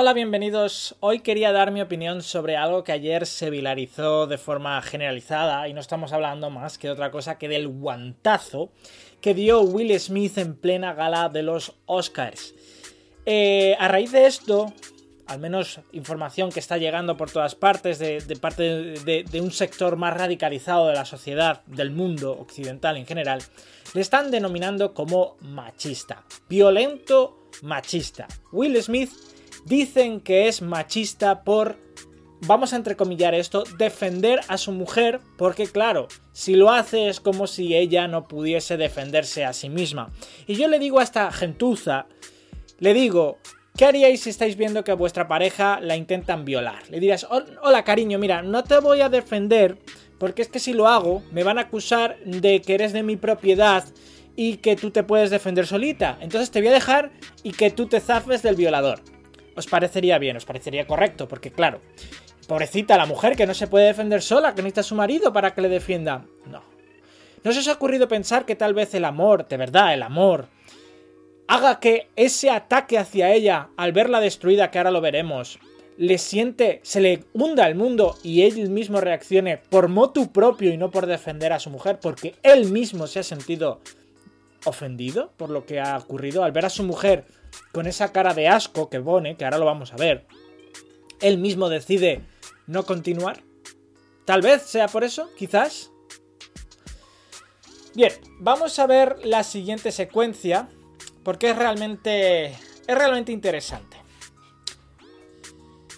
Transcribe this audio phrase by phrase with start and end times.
[0.00, 0.94] Hola, bienvenidos.
[1.00, 5.74] Hoy quería dar mi opinión sobre algo que ayer se viralizó de forma generalizada y
[5.74, 8.70] no estamos hablando más que de otra cosa que del guantazo
[9.20, 12.54] que dio Will Smith en plena gala de los Oscars.
[13.26, 14.72] Eh, a raíz de esto,
[15.26, 20.16] al menos información que está llegando por todas partes de, parte de, un sector más
[20.16, 23.42] radicalizado de la sociedad, del mundo occidental en general,
[23.94, 28.28] le están denominando como machista, violento machista.
[28.52, 29.10] Will Smith
[29.68, 31.78] dicen que es machista por,
[32.40, 37.46] vamos a entrecomillar esto, defender a su mujer, porque claro, si lo hace es como
[37.46, 40.10] si ella no pudiese defenderse a sí misma.
[40.46, 42.06] Y yo le digo a esta gentuza,
[42.78, 43.38] le digo,
[43.78, 46.82] ¿Qué haríais si estáis viendo que vuestra pareja la intentan violar?
[46.90, 47.24] Le dirás,
[47.62, 49.78] hola cariño, mira, no te voy a defender
[50.18, 53.16] porque es que si lo hago me van a acusar de que eres de mi
[53.16, 53.84] propiedad
[54.34, 56.18] y que tú te puedes defender solita.
[56.20, 57.12] Entonces te voy a dejar
[57.44, 59.00] y que tú te zafes del violador.
[59.58, 61.80] Os parecería bien, os parecería correcto, porque claro,
[62.46, 65.52] pobrecita la mujer que no se puede defender sola, que necesita a su marido para
[65.52, 66.24] que le defienda.
[66.46, 66.62] No.
[67.42, 70.46] ¿No se os ha ocurrido pensar que tal vez el amor, de verdad, el amor,
[71.48, 75.58] haga que ese ataque hacia ella, al verla destruida, que ahora lo veremos,
[75.96, 80.76] le siente, se le hunda el mundo y él mismo reaccione por motu propio y
[80.76, 83.80] no por defender a su mujer, porque él mismo se ha sentido
[84.64, 87.24] ofendido por lo que ha ocurrido al ver a su mujer
[87.72, 90.26] con esa cara de asco que pone, que ahora lo vamos a ver.
[91.20, 92.22] Él mismo decide
[92.66, 93.42] no continuar.
[94.24, 95.90] Tal vez sea por eso, quizás.
[97.94, 100.68] Bien, vamos a ver la siguiente secuencia
[101.24, 103.96] porque es realmente, es realmente interesante.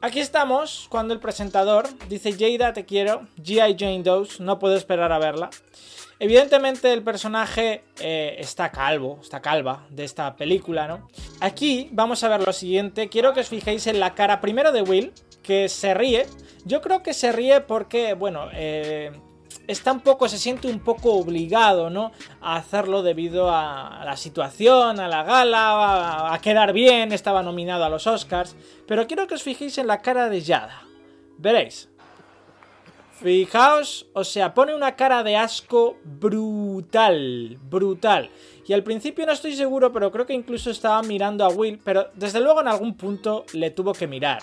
[0.00, 3.76] Aquí estamos cuando el presentador dice Jada te quiero, G.I.
[3.78, 5.48] Jane Doe, no puedo esperar a verla.
[6.18, 11.08] Evidentemente el personaje eh, está calvo, está calva de esta película, ¿no?
[11.40, 14.82] Aquí vamos a ver lo siguiente, quiero que os fijéis en la cara primero de
[14.82, 15.12] Will,
[15.42, 16.26] que se ríe.
[16.64, 19.12] Yo creo que se ríe porque, bueno, eh,
[19.66, 22.12] está un poco, se siente un poco obligado, ¿no?
[22.40, 27.88] A hacerlo debido a la situación, a la gala, a, quedar bien, estaba nominado a
[27.88, 28.56] los Oscars.
[28.86, 30.82] Pero quiero que os fijéis en la cara de Yada.
[31.38, 31.88] Veréis.
[33.24, 38.28] Fijaos, o sea, pone una cara de asco brutal, brutal.
[38.66, 42.10] Y al principio no estoy seguro, pero creo que incluso estaba mirando a Will, pero
[42.12, 44.42] desde luego en algún punto le tuvo que mirar.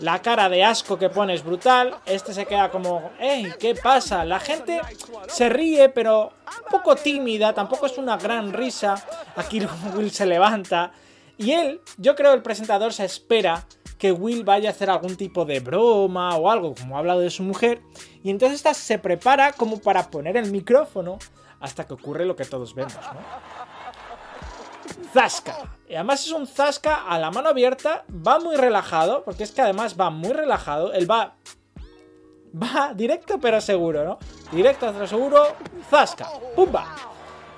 [0.00, 1.94] La cara de asco que pone es brutal.
[2.06, 3.52] Este se queda como, ¡Ey!
[3.60, 4.24] ¿Qué pasa?
[4.24, 4.80] La gente
[5.28, 6.32] se ríe, pero
[6.64, 7.54] un poco tímida.
[7.54, 8.96] Tampoco es una gran risa.
[9.36, 9.60] Aquí
[9.94, 10.90] Will se levanta.
[11.38, 13.64] Y él, yo creo el presentador se espera
[14.00, 17.28] que Will vaya a hacer algún tipo de broma o algo, como ha hablado de
[17.28, 17.82] su mujer.
[18.24, 21.18] Y entonces esta se prepara como para poner el micrófono
[21.60, 23.20] hasta que ocurre lo que todos vemos, ¿no?
[25.12, 25.76] Zasca.
[25.86, 29.60] Y además es un Zasca a la mano abierta, va muy relajado, porque es que
[29.60, 31.34] además va muy relajado, él va...
[32.50, 34.18] Va directo pero seguro, ¿no?
[34.50, 35.46] Directo pero seguro,
[35.90, 36.26] Zasca.
[36.56, 37.09] ¡Pumba!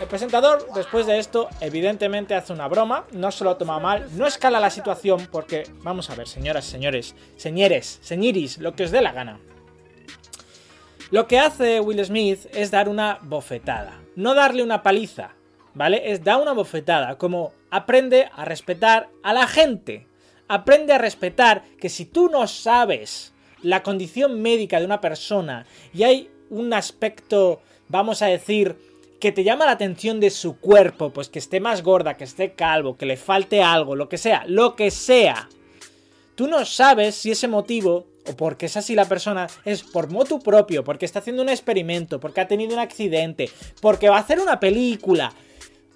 [0.00, 4.26] El presentador, después de esto, evidentemente hace una broma, no se lo toma mal, no
[4.26, 9.02] escala la situación porque, vamos a ver, señoras, señores, señores, señiris, lo que os dé
[9.02, 9.38] la gana.
[11.10, 15.34] Lo que hace Will Smith es dar una bofetada, no darle una paliza,
[15.74, 16.10] ¿vale?
[16.10, 20.06] Es da una bofetada, como aprende a respetar a la gente.
[20.48, 26.04] Aprende a respetar que si tú no sabes la condición médica de una persona y
[26.04, 28.89] hay un aspecto, vamos a decir,
[29.20, 32.54] que te llama la atención de su cuerpo, pues que esté más gorda, que esté
[32.54, 35.48] calvo, que le falte algo, lo que sea, lo que sea.
[36.34, 40.40] Tú no sabes si ese motivo, o porque es así la persona, es por motu
[40.40, 43.50] propio, porque está haciendo un experimento, porque ha tenido un accidente,
[43.82, 45.34] porque va a hacer una película,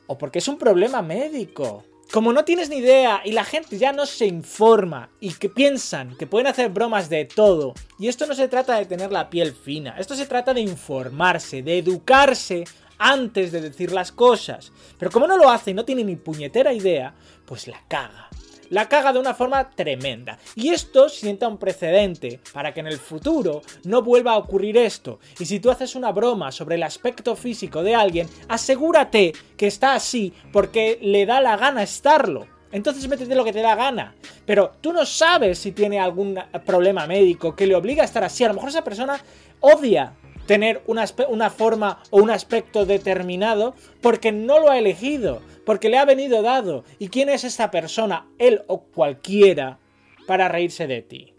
[0.07, 1.84] o porque es un problema médico.
[2.13, 6.15] Como no tienes ni idea y la gente ya no se informa y que piensan
[6.17, 9.55] que pueden hacer bromas de todo, y esto no se trata de tener la piel
[9.55, 12.65] fina, esto se trata de informarse, de educarse
[13.04, 14.72] antes de decir las cosas.
[14.98, 17.15] Pero como no lo hace y no tiene ni puñetera idea,
[17.45, 18.30] pues la caga
[18.71, 20.39] la caga de una forma tremenda.
[20.56, 25.21] Y esto sienta un precedente para que en el futuro no vuelva a ocurrir esto.
[25.39, 29.95] Y si tú haces una broma sobre el aspecto físico de alguien, asegúrate que está
[29.95, 32.47] así porque le da la gana estarlo.
[32.72, 34.16] Entonces métete lo que te da gana.
[34.45, 36.36] Pero tú no sabes si tiene algún
[36.66, 38.42] problema médico que le obliga a estar así.
[38.42, 39.21] A lo mejor esa persona
[39.60, 40.15] odia
[40.47, 45.99] tener una, una, forma o un aspecto determinado porque no lo ha elegido, porque le
[45.99, 46.85] ha venido dado.
[46.99, 49.79] ¿Y quién es esta persona, él o cualquiera,
[50.27, 51.35] para reírse de ti?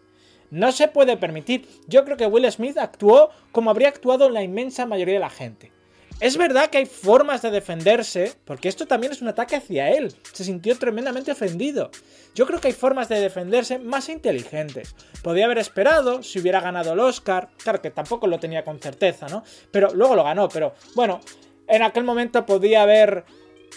[0.51, 1.67] No se puede permitir.
[1.87, 5.71] Yo creo que Will Smith actuó como habría actuado la inmensa mayoría de la gente.
[6.21, 10.15] Es verdad que hay formas de defenderse, porque esto también es un ataque hacia él.
[10.31, 11.91] Se sintió tremendamente ofendido.
[12.33, 14.95] Yo creo que hay formas de defenderse más inteligentes.
[15.21, 17.49] Podía haber esperado si hubiera ganado el Oscar.
[17.61, 19.43] Claro que tampoco lo tenía con certeza, ¿no?
[19.71, 21.19] Pero luego lo ganó, pero bueno,
[21.67, 23.25] en aquel momento podía haber,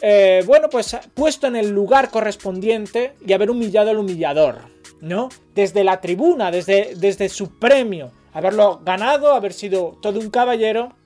[0.01, 4.61] eh, bueno, pues puesto en el lugar correspondiente y haber humillado al humillador,
[5.01, 5.29] ¿no?
[5.57, 8.13] Desde la tribuna, desde, desde su premio.
[8.33, 10.98] Haberlo ganado, haber sido todo un caballero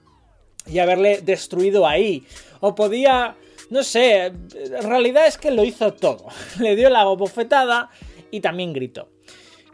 [0.67, 2.25] y haberle destruido ahí.
[2.61, 3.37] O podía,
[3.71, 6.27] no sé, en realidad es que lo hizo todo.
[6.59, 7.91] Le dio la bofetada
[8.31, 9.09] y también gritó.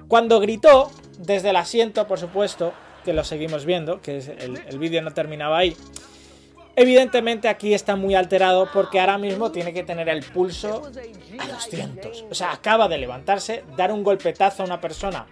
[0.07, 2.73] Cuando gritó, desde el asiento, por supuesto,
[3.05, 5.77] que lo seguimos viendo, que el, el vídeo no terminaba ahí.
[6.77, 10.89] Evidentemente aquí está muy alterado porque ahora mismo tiene que tener el pulso
[11.39, 12.27] a 200.
[12.31, 15.27] O sea, acaba de levantarse, dar un golpetazo a una persona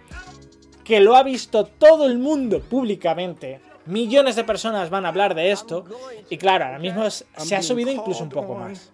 [0.83, 5.51] que lo ha visto todo el mundo públicamente Millones de personas van a hablar de
[5.51, 5.85] esto
[6.29, 8.91] y claro, ahora mismo se ha subido incluso un poco más.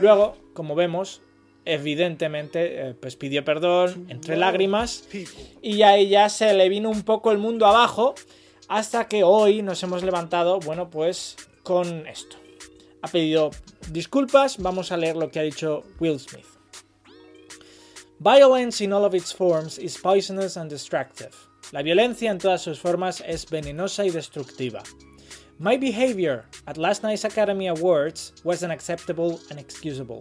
[0.00, 1.22] Luego, como vemos,
[1.64, 5.08] evidentemente, eh, pues pidió perdón entre lágrimas
[5.62, 8.14] y a ella se le vino un poco el mundo abajo
[8.68, 12.36] hasta que hoy nos hemos levantado, bueno, pues con esto.
[13.02, 13.50] Ha pedido
[13.90, 16.46] disculpas, vamos a leer lo que ha dicho Will Smith.
[18.18, 21.32] Violence in all of its forms is poisonous and destructive.
[21.72, 24.82] La violencia en todas sus formas es venenosa y destructiva.
[25.58, 30.18] My behavior at last night's Academy Awards was unacceptable and excusable.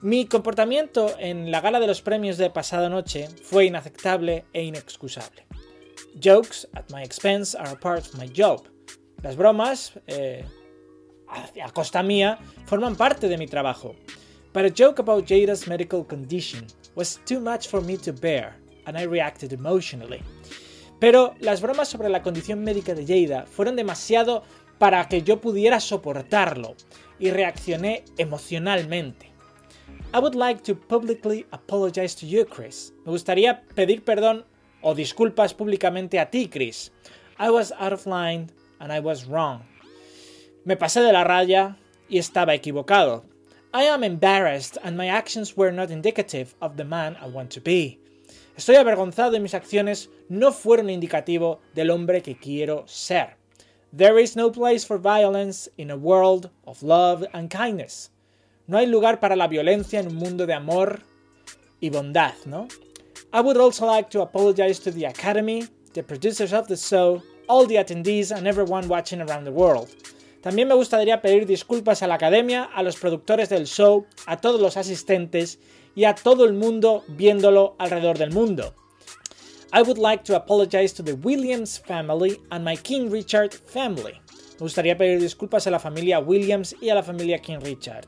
[0.00, 5.44] Mi comportamiento en la gala de los premios de pasada noche fue inaceptable e inexcusable.
[6.20, 8.68] Jokes at my expense are a part of my job.
[9.22, 10.44] Las bromas, eh,
[11.26, 13.96] a costa mía, forman parte de mi trabajo.
[14.52, 18.54] But a joke about Jada's medical condition was too much for me to bear,
[18.86, 20.22] and I reacted emotionally.
[20.98, 24.42] Pero las bromas sobre la condición médica de Jada fueron demasiado
[24.78, 26.74] para que yo pudiera soportarlo
[27.18, 29.32] y reaccioné emocionalmente.
[30.14, 32.92] I would like to publicly apologize to you, Chris.
[33.04, 34.44] Me gustaría pedir perdón
[34.80, 36.92] o disculpas públicamente a ti, Chris.
[37.38, 39.62] I was out of line and I was wrong.
[40.64, 41.76] Me pasé de la raya
[42.08, 43.24] y estaba equivocado.
[43.72, 47.60] I am embarrassed and my actions were not indicative of the man I want to
[47.60, 47.98] be.
[48.56, 53.36] Estoy avergonzado y mis acciones no fueron indicativo del hombre que quiero ser.
[53.96, 58.10] There is no place for violence in a world of love and kindness.
[58.66, 61.02] No hay lugar para la violencia en un mundo de amor
[61.80, 62.68] y bondad, ¿no?
[63.32, 67.66] I would also like to apologize to the Academy, the producers of the show, all
[67.66, 69.88] the attendees and everyone watching around the world.
[70.40, 74.60] También me gustaría pedir disculpas a la Academia, a los productores del show, a todos
[74.60, 75.58] los asistentes
[75.94, 78.74] y a todo el mundo viéndolo alrededor del mundo.
[79.72, 84.20] I would like to apologize to the Williams family and my King Richard family.
[84.54, 88.06] Me gustaría pedir disculpas a la familia Williams y a la familia King Richard.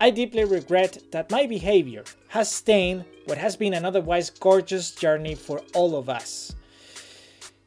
[0.00, 5.34] I deeply regret that my behavior has stained what has been an otherwise gorgeous journey
[5.34, 6.54] for all of us.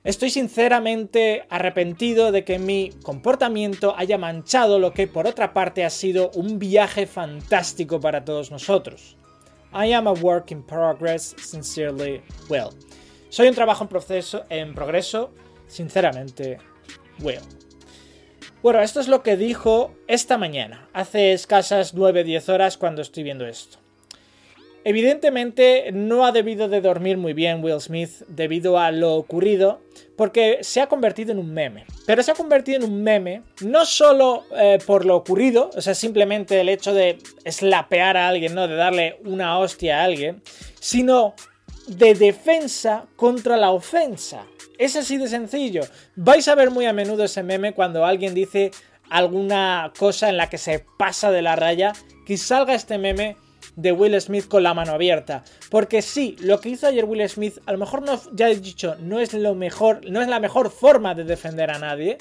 [0.05, 5.89] Estoy sinceramente arrepentido de que mi comportamiento haya manchado lo que por otra parte ha
[5.89, 9.16] sido un viaje fantástico para todos nosotros.
[9.79, 12.69] I am a work in progress, sincerely, Will.
[13.29, 15.31] Soy un trabajo en, proceso, en progreso,
[15.67, 16.57] sinceramente,
[17.19, 17.43] Will.
[18.63, 23.45] Bueno, esto es lo que dijo esta mañana, hace escasas 9-10 horas cuando estoy viendo
[23.45, 23.77] esto.
[24.89, 29.81] Evidentemente no ha debido de dormir muy bien Will Smith debido a lo ocurrido,
[30.15, 31.85] porque se ha convertido en un meme.
[32.05, 35.93] Pero se ha convertido en un meme no solo eh, por lo ocurrido, o sea,
[35.93, 38.65] simplemente el hecho de slapear a alguien, ¿no?
[38.69, 40.41] De darle una hostia a alguien,
[40.79, 41.33] sino
[41.87, 44.45] de defensa contra la ofensa.
[44.77, 45.81] Es así de sencillo.
[46.15, 48.71] Vais a ver muy a menudo ese meme cuando alguien dice
[49.09, 51.91] alguna cosa en la que se pasa de la raya,
[52.25, 53.35] que salga este meme
[53.77, 55.43] de Will Smith con la mano abierta.
[55.69, 58.95] Porque sí, lo que hizo ayer Will Smith, a lo mejor no, ya he dicho,
[58.99, 62.17] no es lo mejor, no es la mejor forma de defender a nadie.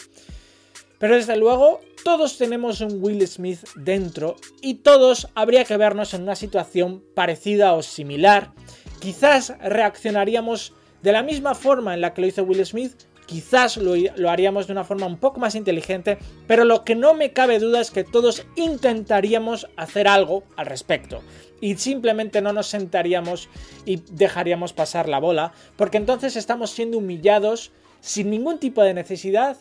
[0.99, 6.23] Pero desde luego, todos tenemos un Will Smith dentro y todos habría que vernos en
[6.23, 8.53] una situación parecida o similar.
[9.01, 10.73] Quizás reaccionaríamos
[11.03, 12.93] de la misma forma en la que lo hizo Will Smith,
[13.27, 17.15] quizás lo, lo, haríamos de una forma un poco más inteligente, pero lo que no
[17.15, 21.23] me cabe duda es que todos intentaríamos hacer algo al respecto
[21.61, 23.49] y simplemente no nos sentaríamos
[23.85, 29.57] y dejaríamos pasar la bola, porque entonces estamos siendo humillados sin ningún tipo de necesidad,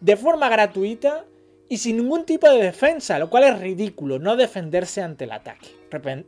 [0.00, 1.24] de forma gratuita
[1.68, 5.68] y sin ningún tipo de defensa, lo cual es ridículo, no defenderse ante el ataque.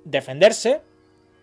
[0.05, 0.81] Defenderse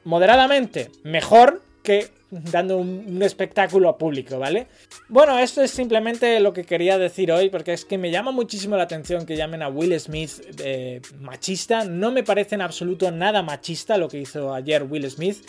[0.04, 2.10] moderadamente, mejor que
[2.52, 4.68] dando un, espectáculo público, ¿vale?
[5.08, 8.76] Bueno, esto es simplemente lo que quería decir hoy, porque es que me llama muchísimo
[8.76, 10.32] la atención que llamen a Will Smith
[10.64, 11.86] eh, machista.
[11.86, 15.46] No me parece en absoluto nada machista lo que hizo ayer Will Smith.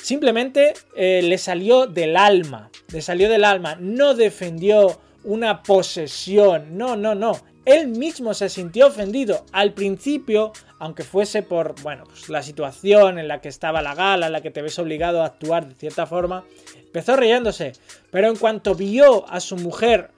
[0.00, 6.96] Simplemente eh, le salió del alma, le salió del alma, no defendió una posesión, no,
[6.96, 7.32] no, no.
[7.68, 13.28] Él mismo se sintió ofendido al principio, aunque fuese por, bueno, pues la situación en
[13.28, 16.06] la que estaba la gala, en la que te ves obligado a actuar de cierta
[16.06, 17.74] forma, empezó riéndose.
[18.10, 20.12] Pero en cuanto vio a su mujer,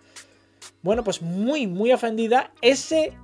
[0.83, 3.15] bueno, pues muy, muy ofendida, ese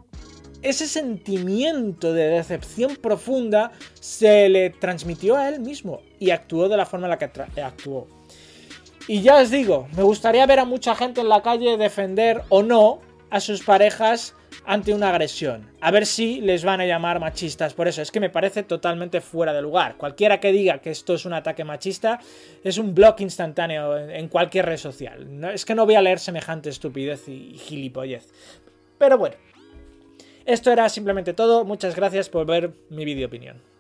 [0.61, 6.87] ese sentimiento de decepción profunda se le transmitió a él mismo y actuó de la
[6.87, 8.09] forma en la que actuó.
[9.07, 12.65] Y ya os digo, me gustaría ver a mucha gente en la calle defender o
[12.65, 15.71] no a sus parejas ante una agresión.
[15.81, 17.75] A ver si les van a llamar machistas.
[17.75, 19.97] Por eso es que me parece totalmente fuera de lugar.
[19.97, 22.21] Cualquiera que diga que esto es un ataque machista
[22.65, 25.27] es un blog instantáneo en cualquier red social.
[25.53, 28.29] es que no voy a leer semejante estupidez y gilipollez.
[28.99, 29.37] Pero bueno,
[30.45, 31.65] esto era simplemente todo.
[31.65, 33.76] Muchas gracias por ver mi vídeo opinión.